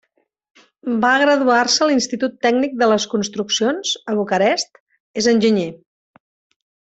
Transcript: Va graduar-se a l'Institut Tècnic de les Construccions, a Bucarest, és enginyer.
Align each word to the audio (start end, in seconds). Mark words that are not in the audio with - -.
Va 1.03 1.09
graduar-se 1.23 1.83
a 1.85 1.89
l'Institut 1.91 2.39
Tècnic 2.47 2.73
de 2.83 2.87
les 2.91 3.05
Construccions, 3.13 3.91
a 4.13 4.19
Bucarest, 4.21 4.81
és 5.23 5.29
enginyer. 5.37 5.69